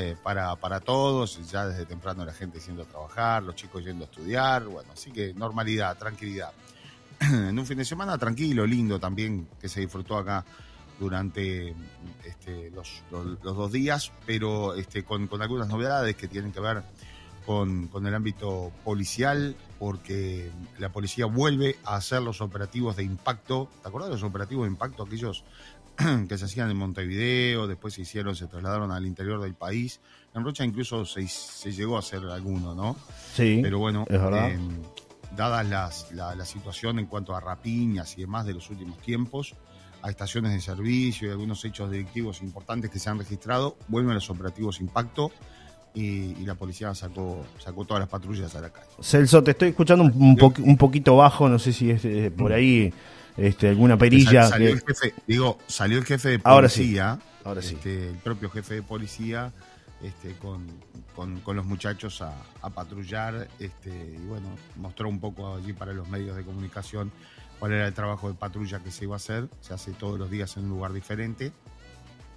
[0.00, 4.04] eh, para, para todos, ya desde temprano la gente yendo a trabajar, los chicos yendo
[4.04, 6.52] a estudiar, bueno, así que normalidad, tranquilidad.
[7.20, 10.44] en un fin de semana tranquilo, lindo también, que se disfrutó acá
[11.00, 11.74] durante
[12.24, 16.84] este, los, dos días, pero este, con, algunas novedades que tienen que ver
[17.44, 23.68] con, con el ámbito policial, porque la policía vuelve a hacer los operativos de impacto.
[23.82, 25.02] ¿Te acuerdas de los operativos de impacto?
[25.02, 25.42] Aquellos
[26.28, 30.00] que se hacían en Montevideo, después se hicieron, se trasladaron al interior del país.
[30.34, 32.96] En Rocha incluso se, se llegó a hacer alguno, ¿no?
[33.34, 33.60] Sí.
[33.62, 34.50] Pero bueno, es verdad.
[34.50, 34.58] eh,
[35.36, 39.54] dadas las, la, la situación en cuanto a rapiñas y demás de los últimos tiempos,
[40.02, 44.30] a estaciones de servicio y algunos hechos delictivos importantes que se han registrado, vuelven los
[44.30, 45.32] operativos impacto
[45.94, 46.00] y,
[46.40, 48.86] y la policía sacó, sacó todas las patrullas a la calle.
[49.00, 52.30] Celso, te estoy escuchando un, un, po- un poquito bajo, no sé si es eh,
[52.30, 52.92] por ahí
[53.38, 54.42] este, alguna perilla.
[54.42, 57.74] Sal- salió que- el jefe, digo, salió el jefe de Ahora sí, policía, ahora sí.
[57.76, 59.52] este, el propio jefe de policía,
[60.02, 60.66] este, con,
[61.16, 65.92] con- con los muchachos a, a patrullar, este, y bueno, mostró un poco allí para
[65.92, 67.10] los medios de comunicación
[67.58, 69.48] cuál era el trabajo de patrulla que se iba a hacer.
[69.60, 71.52] Se hace todos los días en un lugar diferente.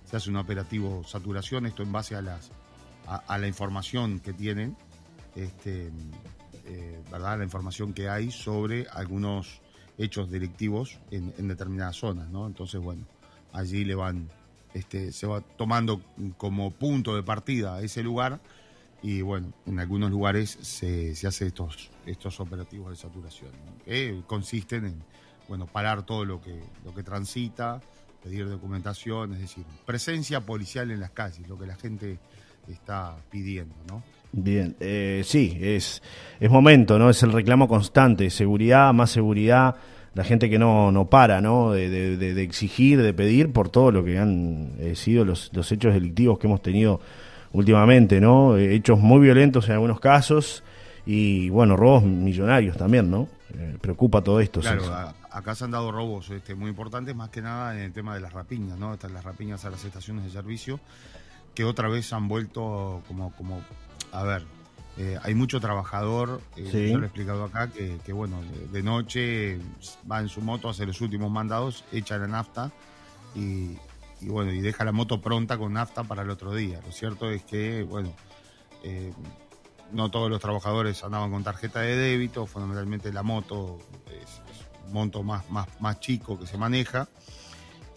[0.09, 2.49] Se hace un operativo saturación, esto en base a las
[3.07, 4.75] a, a la información que tienen,
[5.35, 5.89] este,
[6.65, 7.37] eh, ¿verdad?
[7.37, 9.61] La información que hay sobre algunos
[10.01, 12.47] hechos delictivos en, determinadas zonas, ¿no?
[12.47, 13.05] Entonces, bueno,
[13.53, 14.29] allí le van,
[14.73, 16.01] este, se va tomando
[16.37, 18.39] como punto de partida ese lugar
[19.03, 23.51] y bueno, en algunos lugares se, se hace estos, estos operativos de saturación,
[23.85, 25.03] que consisten en,
[25.47, 27.81] bueno, parar todo lo que, lo que transita,
[28.23, 32.19] pedir documentación, es decir, presencia policial en las calles, lo que la gente
[32.73, 34.03] está pidiendo, ¿no?
[34.33, 36.01] Bien, eh, sí, es,
[36.39, 37.09] es momento, ¿no?
[37.09, 39.75] Es el reclamo constante, seguridad, más seguridad,
[40.13, 41.71] la gente que no, no para, ¿no?
[41.71, 45.93] De, de- exigir, de pedir por todo lo que han eh, sido los, los hechos
[45.93, 47.01] delictivos que hemos tenido
[47.53, 48.55] últimamente, ¿no?
[48.57, 50.63] Eh, hechos muy violentos en algunos casos
[51.05, 53.27] y, bueno, robos millonarios también, ¿no?
[53.53, 54.61] Eh, preocupa todo esto.
[54.61, 57.91] Claro, a- acá se han dado robos este, muy importantes, más que nada en el
[57.91, 58.93] tema de las rapiñas, ¿no?
[58.93, 60.79] Estas las rapiñas a las estaciones de servicio,
[61.55, 63.61] que otra vez han vuelto como, como
[64.11, 64.45] a ver,
[64.97, 66.91] eh, hay mucho trabajador, eh, Sí.
[66.91, 69.59] yo lo he explicado acá, que, que, bueno, de, de noche
[70.09, 72.71] va en su moto a hacer los últimos mandados, echa la nafta
[73.35, 73.77] y,
[74.19, 76.81] y bueno, y deja la moto pronta con nafta para el otro día.
[76.85, 78.13] Lo cierto es que, bueno,
[78.83, 79.13] eh,
[79.93, 84.93] no todos los trabajadores andaban con tarjeta de débito, fundamentalmente la moto es, es un
[84.93, 87.07] monto más, más, más chico que se maneja.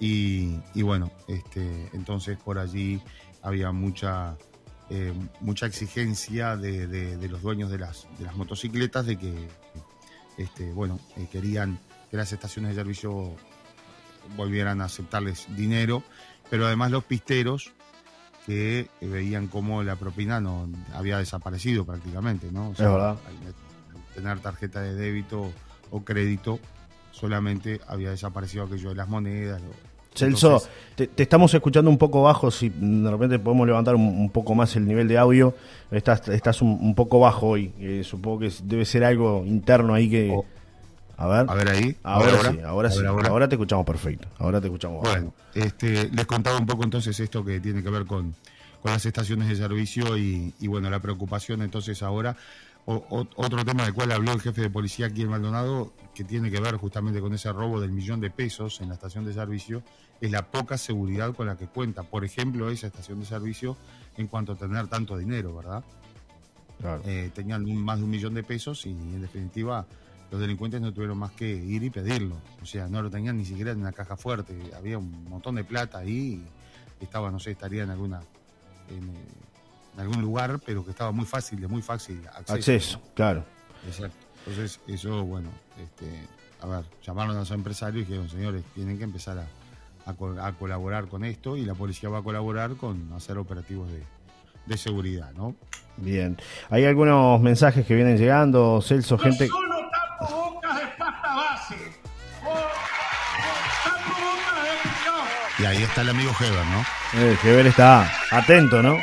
[0.01, 3.01] Y, y bueno, este, entonces por allí
[3.45, 4.37] había mucha,
[4.91, 9.49] eh, mucha exigencia de, de- de los dueños de las, de las motocicletas de que
[10.39, 11.79] este, bueno, eh, querían
[12.11, 13.37] que las estaciones de servicio
[14.37, 16.03] volvieran a aceptarles dinero,
[16.51, 17.73] pero además los pisteros
[18.47, 22.71] que eh, veían cómo la propina no había desaparecido prácticamente, ¿no?
[22.71, 23.19] O Es verdad.
[23.27, 25.53] al tener tarjeta de débito
[25.91, 26.59] o crédito,
[27.13, 29.63] solamente había desaparecido aquello de las monedas.
[29.63, 33.95] lo- Celso, entonces, te, te estamos escuchando un poco bajo, si de repente podemos levantar
[33.97, 35.55] un, un poco más el nivel de audio,
[35.91, 40.09] estás, estás un, un poco bajo hoy, eh, supongo que debe ser algo interno ahí
[40.09, 40.31] que...
[40.33, 40.45] Oh.
[41.17, 41.97] A ver, a ver ahí.
[42.03, 43.49] ahora, sí, ahora sí, ahora.
[43.49, 45.15] te escuchamos perfecto, ahora te escuchamos bajo.
[45.15, 48.35] Bueno, este, les contaba un poco entonces esto que tiene que ver con,
[48.83, 52.37] con las estaciones de servicio y, y, bueno, la preocupación entonces ahora.
[52.87, 56.23] O- o- otro tema del cual habló el jefe de policía aquí en Maldonado, que
[56.23, 59.33] tiene que ver justamente con ese robo del millón de pesos en la estación de
[59.33, 59.83] servicio,
[60.21, 63.77] es la poca seguridad con la que cuenta, por ejemplo, esa estación de servicio
[64.19, 65.83] en cuanto a tener tanto dinero, ¿verdad?
[66.79, 67.03] Claro.
[67.07, 69.87] Eh, tenían un- más de un millón de pesos y en definitiva
[70.31, 72.37] los delincuentes no tuvieron más que ir y pedirlo.
[72.63, 74.55] O sea, no lo tenían ni siquiera en una caja fuerte.
[74.77, 76.45] Había un montón de plata ahí
[77.01, 78.21] y estaba, no sé, estaría en alguna
[78.91, 79.15] en, eh,
[79.95, 82.55] en algún lugar, pero que estaba muy fácil, de muy fácil acceso.
[82.55, 83.45] Acceso, claro.
[83.87, 84.17] Exacto.
[84.47, 85.49] Entonces, eso, bueno,
[85.83, 86.07] este,
[86.61, 89.47] a ver, llamaron a los empresarios y dijeron, señores, tienen que empezar a,
[90.11, 93.89] a co- a colaborar con esto y la policía va a colaborar con hacer operativos
[93.91, 94.03] de,
[94.67, 95.55] de seguridad, ¿no?
[95.97, 96.37] Bien.
[96.71, 99.47] Hay algunos mensajes que vienen llegando, Celso, gente...
[99.47, 99.77] solo
[100.19, 101.77] tapo bocas de pasta base.
[102.45, 102.55] O, o
[105.59, 105.63] de.
[105.63, 106.85] Y ahí está el amigo Heber, ¿no?
[107.21, 108.97] Eh, que ver está atento, ¿no?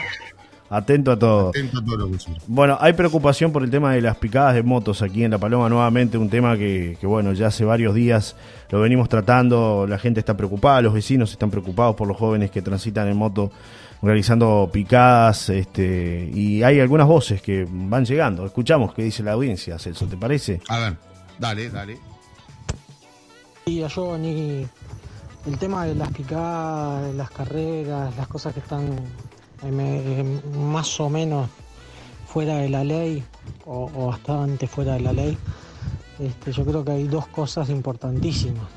[0.74, 1.50] Atento a todo.
[1.50, 2.38] Atento a todo lo que sucede.
[2.48, 5.68] Bueno, hay preocupación por el tema de las picadas de motos aquí en La Paloma
[5.68, 8.38] nuevamente, un tema que, que, bueno, ya hace varios días
[8.70, 12.62] lo venimos tratando, la gente está preocupada, los vecinos están preocupados por los jóvenes que
[12.62, 13.52] transitan en moto
[14.02, 18.46] realizando picadas, este, y hay algunas voces que van llegando.
[18.46, 20.62] Escuchamos qué dice la audiencia, Celso, ¿te parece?
[20.70, 20.98] A ver,
[21.38, 22.00] dale, dale.
[23.66, 24.66] Y yo ni
[25.46, 28.96] el tema de las picadas, las carreras, las cosas que están
[29.70, 31.50] más o menos
[32.26, 33.24] fuera de la ley
[33.66, 35.38] o, bastante fuera de la ley,
[36.20, 38.68] este, yo creo que hay dos cosas importantísimas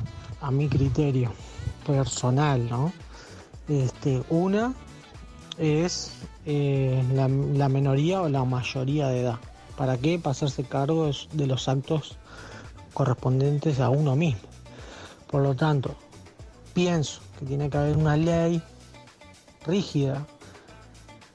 [0.41, 1.33] a mi criterio
[1.87, 2.93] personal, ¿no?
[3.69, 4.75] Este, una,
[5.59, 6.13] es
[6.45, 9.39] eh, la, la menoría o la mayoría de edad.
[9.77, 10.19] ¿Para qué?
[10.19, 12.19] Para hacerse cargo de los actos
[12.93, 14.49] correspondientes a uno mismo.
[15.31, 15.95] Por lo tanto,
[16.75, 18.63] pienso que tiene que haber una ley
[19.67, 20.27] rígida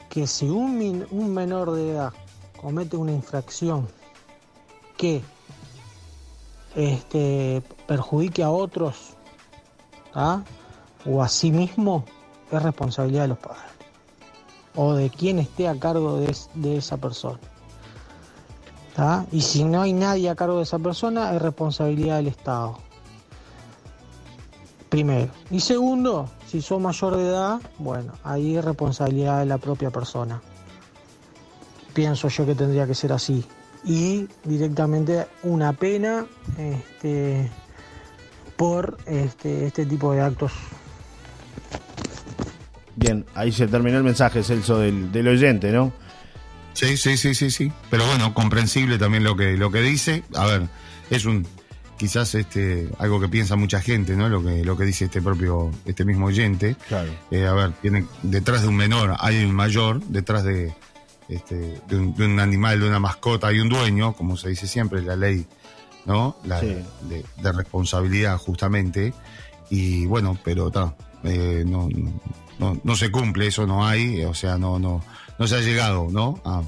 [0.09, 2.13] que si un, menor de edad
[2.59, 3.87] comete una infracción
[4.97, 5.21] que
[6.75, 9.13] este, perjudique a otros
[10.13, 10.43] ¿tá?
[11.05, 12.05] o a sí mismo,
[12.51, 13.63] es responsabilidad de los padres
[14.75, 17.39] o de quien esté a cargo de, es- de esa persona.
[18.95, 19.25] ¿tá?
[19.31, 22.77] Y si no hay nadie a cargo de esa persona, es responsabilidad del Estado.
[24.89, 25.31] Primero.
[25.51, 30.41] Y segundo, si sos mayor de edad, bueno, ahí es responsabilidad de la propia persona.
[31.93, 33.45] Pienso yo que tendría que ser así.
[33.85, 36.25] Y directamente una pena
[36.57, 37.49] este,
[38.57, 40.51] por este, este tipo de actos.
[42.95, 45.93] Bien, ahí se terminó el mensaje, Celso, del, del oyente, ¿no?
[46.73, 47.71] Sí, sí, sí, sí, sí.
[47.89, 50.23] Pero bueno, comprensible también lo que, lo que dice.
[50.35, 50.67] A ver,
[51.09, 51.45] es un
[51.99, 54.29] quizás este algo que piensa mucha gente, ¿no?
[54.29, 56.75] Lo que, lo que dice este propio, este mismo oyente.
[56.87, 57.11] Claro.
[57.29, 60.73] Eh, a ver, tiene, detrás de un menor hay un mayor, detrás de,
[61.27, 64.65] este, de, un, de un animal, de una mascota hay un dueño, como se dice
[64.65, 65.45] siempre, la ley,
[66.05, 66.37] ¿no?
[66.45, 66.77] La, Sí.
[67.09, 69.13] de, de responsabilidad, justamente.
[69.69, 71.89] Y bueno, pero ta, eh, no,
[72.59, 75.03] no, no se cumple, eso no hay, o sea, no, no,
[75.37, 76.39] no se ha llegado, ¿no?
[76.45, 76.63] A,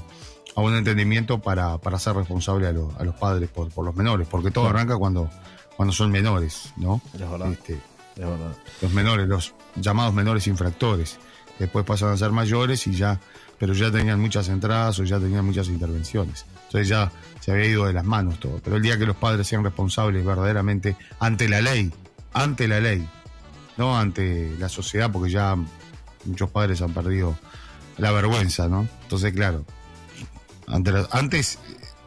[0.54, 3.94] a un entendimiento para, para ser responsable a, los- a los padres por, por los
[3.96, 4.78] menores, porque todo Claro.
[4.78, 5.30] arranca cuando,
[5.76, 7.00] cuando son menores, ¿no?
[7.14, 7.52] Es verdad.
[7.52, 7.74] Este,
[8.16, 8.56] Es verdad.
[8.82, 11.18] los menores, los llamados menores infractores.
[11.58, 13.20] Después pasan a ser mayores y ya,
[13.58, 16.44] pero ya tenían muchas entradas o ya tenían muchas intervenciones.
[16.66, 17.10] Entonces ya
[17.40, 18.58] se había ido de las manos todo.
[18.64, 21.92] Pero el día que los padres sean responsables verdaderamente ante la ley,
[22.32, 23.06] ante la ley,
[23.76, 25.56] no ante la sociedad, porque ya
[26.24, 27.36] muchos padres han perdido
[27.98, 28.88] la vergüenza, ¿no?
[29.02, 29.64] Entonces, claro,
[31.10, 31.58] antes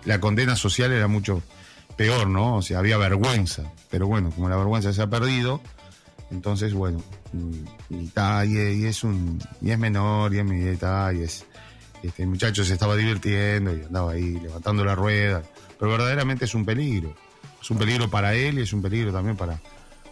[0.06, 1.42] la condena social era mucho
[1.96, 2.58] peor, ¿no?
[2.58, 3.64] O sea, había vergüenza.
[3.90, 5.62] Pero bueno, como la vergüenza se ha perdido,
[6.32, 7.02] entonces, bueno,
[7.90, 11.46] y, y, y- es un y es menor, y es ta, es
[12.04, 15.42] este el muchacho se estaba divirtiendo y andaba ahí levantando la rueda,
[15.80, 17.16] pero verdaderamente es un peligro.
[17.62, 19.60] Es un peligro para él y es un peligro también para,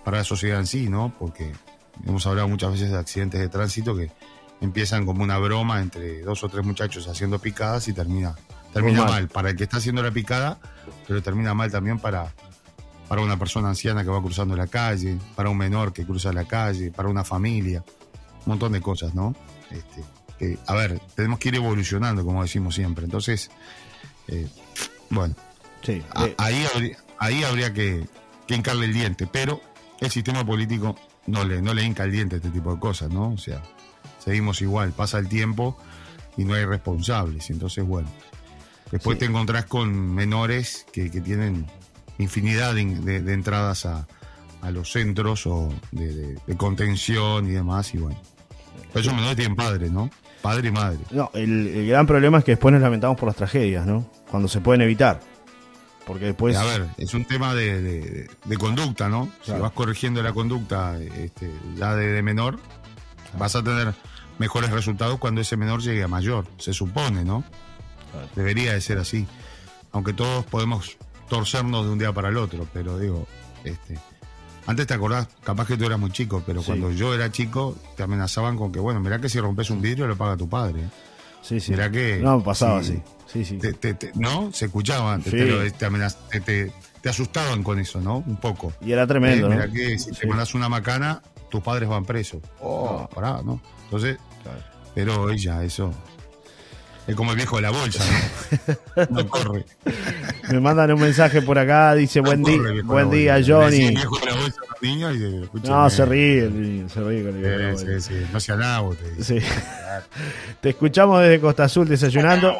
[0.03, 1.13] para la sociedad en sí, ¿no?
[1.19, 1.51] Porque
[2.07, 4.09] hemos hablado muchas veces de accidentes de tránsito que
[4.65, 8.36] empiezan como una broma entre dos o tres muchachos haciendo picadas y termina
[8.73, 9.10] termina mal.
[9.12, 9.28] mal.
[9.28, 10.60] para el que está haciendo la picada,
[11.08, 12.34] pero termina mal también para
[13.08, 16.45] para una persona anciana que va cruzando la calle, para un menor que cruza la
[16.45, 17.84] calle, para una familia,
[18.39, 19.36] un montón de cosas, ¿no?
[19.69, 20.04] Este,
[20.39, 23.06] que, a ver, tenemos que ir evolucionando, como decimos siempre.
[23.06, 23.52] Entonces,
[24.30, 24.47] eh,
[25.12, 25.36] bueno,
[25.84, 26.02] Sí.
[26.15, 28.08] a- eh, ahí, habría, ahí habría que,
[28.47, 29.62] que hincarle el diente, pero
[29.99, 30.95] el sistema político
[31.28, 33.32] no le, no le hinca el diente a este tipo de cosas, ¿no?
[33.34, 33.62] O sea,
[34.23, 35.77] seguimos igual, pasa el tiempo
[36.38, 37.49] y no hay responsables.
[37.49, 38.09] Entonces, bueno,
[38.91, 39.19] después Sí.
[39.21, 41.65] te encontrás con menores que, que tienen
[42.17, 44.07] infinidad de, de- de entradas a,
[44.62, 48.19] a los centros o de, contención y demás, y bueno.
[48.91, 50.09] Pero esos menores tienen padres, ¿no?
[50.41, 50.99] Padre y madre.
[51.12, 54.05] no, el, el gran problema es que después nos lamentamos por las tragedias, ¿no?
[54.29, 55.19] Cuando se pueden evitar.
[56.05, 56.55] Porque después.
[56.57, 58.27] a ver, es un tema de,
[58.59, 59.29] conducta, ¿no?
[59.41, 62.59] Si vas corrigiendo la conducta este, ya de menor,
[63.39, 63.93] vas a tener
[64.39, 67.43] mejores resultados cuando ese menor llegue a mayor, se supone, ¿no?
[68.11, 68.27] Claro.
[68.35, 69.27] Debería de ser así.
[69.91, 70.97] Aunque todos podemos
[71.29, 73.27] torcernos de un día para el otro, pero digo,
[73.63, 73.97] este,
[74.65, 76.67] antes te acordás, capaz que tú eras muy chico, pero Sí.
[76.67, 80.07] cuando yo era chico te amenazaban con que, bueno, mirá que si rompes un vidrio
[80.07, 80.81] lo paga tu padre.
[81.41, 81.71] sí, sí.
[81.71, 82.19] Mirá que...
[82.21, 83.01] No, pasaba así.
[83.27, 83.57] Sí, sí.
[83.57, 84.51] te- te- te- ¿No?
[84.53, 85.37] Se escuchaba antes, Sí.
[85.37, 86.71] te, lo- te amenaz- te-
[87.09, 88.17] asustaban con eso, ¿no?
[88.25, 88.71] Un poco.
[88.79, 89.55] Y era tremendo, Eh, ¿no?
[89.55, 91.21] Mira que si te mandas una macana,
[91.53, 92.41] tus padres van presos.
[92.59, 93.61] Oh, pará, ¿no?
[93.85, 94.57] Entonces, Claro.
[94.95, 95.93] pero ella, eso.
[97.05, 98.03] Es como el viejo de la bolsa,
[98.95, 99.05] ¿no?
[99.23, 99.65] No corre.
[100.49, 103.85] Me mandan un mensaje por acá, dice No buen, corre, de buen día, Johnny.
[103.87, 105.69] el viejo de la bolsa a los niños y se escucha.
[105.71, 108.09] No, se ríe, el niño, se ríe con el viejo de la Sí, bolsa.
[108.09, 108.25] sí, sí.
[108.33, 109.23] No sea nabo, te.
[109.23, 109.37] Sí.
[110.61, 112.51] Te escuchamos desde Costa Azul desayunando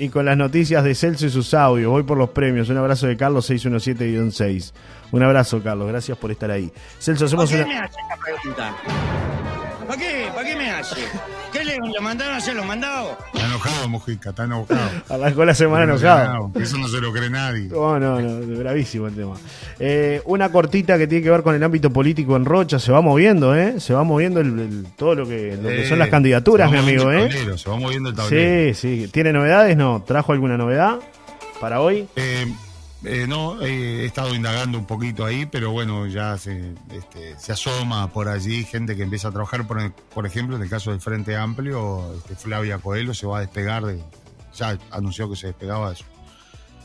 [0.00, 1.90] y con las noticias de Celso y sus audios.
[1.90, 2.70] Voy por los premios.
[2.70, 4.72] Un abrazo de Carlos 617-6.
[5.12, 5.88] Un abrazo, Carlos.
[5.88, 6.72] Gracias por estar ahí.
[6.98, 9.49] Celso, hacemos ¿Para qué una.
[9.90, 10.28] ¿Para qué?
[10.32, 11.00] ¿Para qué me hace?
[11.52, 13.16] ¿Qué le, le mandaron a hacer los mandados?
[13.34, 14.78] Está enojado, Mujica, está enojado.
[15.08, 16.52] Arrancó la semana Está enojado.
[16.62, 17.64] Eso no se lo cree nadie.
[17.68, 19.34] No, no, no, bravísimo el tema.
[19.80, 23.00] Eh, una cortita que tiene que ver con el ámbito político en Rocha, se va
[23.00, 23.80] moviendo, ¿eh?
[23.80, 26.78] Se va moviendo el- el- todo lo que, lo que Eh, son las candidaturas, mi
[26.78, 27.22] amigo, ¿eh?
[27.24, 28.74] el tablero, se va moviendo el tablero.
[28.74, 29.08] Sí, sí.
[29.08, 29.76] ¿Tiene novedades?
[29.76, 30.04] No.
[30.06, 31.00] ¿Trajo alguna novedad
[31.60, 32.06] para hoy?
[32.14, 32.46] Eh,
[33.02, 37.52] Eh, no, eh, he estado indagando un poquito ahí, pero bueno, ya se, este, se
[37.52, 41.00] asoma por allí gente que empieza a trabajar, por, por ejemplo, en el caso del
[41.00, 44.02] Frente Amplio, este, Flavia Coelho se va a despegar, de,
[44.54, 46.04] ya anunció que se despegaba de su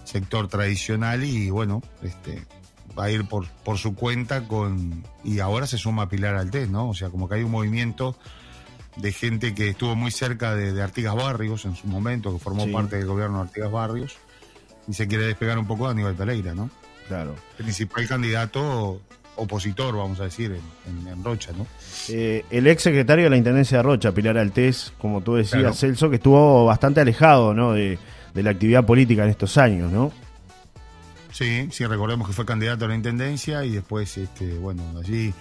[0.06, 2.45] sector tradicional y bueno, este,
[2.97, 6.88] va a ir por, por su cuenta con y ahora se suma Pilar Altés, ¿no?
[6.89, 8.15] O sea, como que hay un movimiento
[8.95, 12.63] de gente que estuvo muy cerca de, de Artigas Barrios en su momento, que formó
[12.63, 12.71] Sí.
[12.71, 14.15] parte del gobierno de Artigas Barrios,
[14.88, 16.69] y se quiere despegar un poco de Aníbal Pereira, ¿no?
[17.08, 17.36] Claro.
[17.58, 19.02] Principal candidato
[19.38, 20.52] opositor, vamos a decir,
[20.88, 21.67] en, en- en Rocha, ¿no?
[22.10, 25.76] Eh, el ex secretario de la Intendencia de Rocha, Pilar Altés, como tú decías, Claro.
[25.76, 27.74] Celso, que estuvo bastante alejado ¿no?
[27.74, 28.00] de,
[28.34, 30.12] de la actividad política en estos años, ¿no?
[31.32, 35.34] Sí, sí, recordemos que fue candidato a la intendencia y después, este, bueno, allí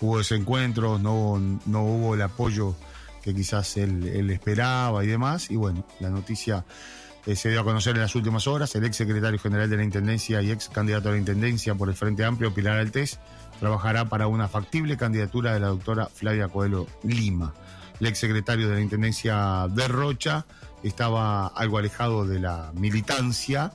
[0.00, 2.76] hubo desencuentros, no, hubo- no hubo el apoyo
[3.22, 5.50] que quizás él, él esperaba y demás.
[5.50, 6.64] Y bueno, la noticia
[7.26, 8.74] eh, se dio a conocer en las últimas horas.
[8.74, 11.94] El ex secretario general de la intendencia y ex candidato a la intendencia por el
[11.94, 13.18] Frente Amplio, Pilar Altés,
[13.58, 17.54] trabajará para una factible candidatura de la doctora Flavia Coelho Lima.
[18.00, 20.46] El ex secretario de la intendencia de Rocha
[20.82, 23.72] estaba algo alejado de la militancia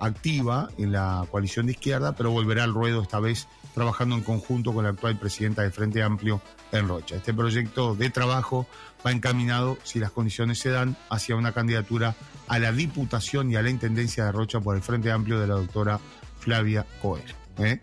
[0.00, 4.72] activa en la coalición de izquierda, pero volverá al ruedo esta vez trabajando en conjunto
[4.72, 6.40] con la actual presidenta del Frente Amplio
[6.72, 7.16] en Rocha.
[7.16, 8.66] Este proyecto de trabajo
[9.06, 12.16] va encaminado, si las condiciones se dan, hacia una candidatura
[12.48, 15.54] a la Diputación y a la Intendencia de Rocha por el Frente Amplio de la
[15.54, 15.98] doctora
[16.40, 17.34] Flavia Coelho.
[17.58, 17.80] ¿eh?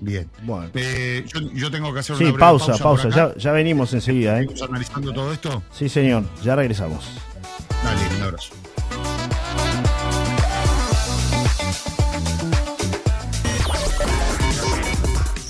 [0.00, 0.30] Bien.
[0.44, 0.70] Bueno.
[0.74, 3.08] Eh, yo, yo tengo que hacer Sí, una breve pausa, pausa.
[3.08, 3.32] acá.
[3.34, 4.46] Ya, ya venimos enseguida, ¿eh?
[4.68, 5.62] Analizando todo esto.
[5.72, 6.24] Sí, señor.
[6.42, 7.04] Ya regresamos.
[7.82, 8.54] Dale, un abrazo.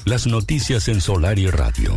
[0.04, 1.94] Las noticias en Solar y Radio.